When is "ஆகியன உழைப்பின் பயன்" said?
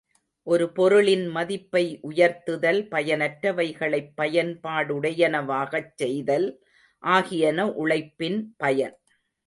7.03-8.97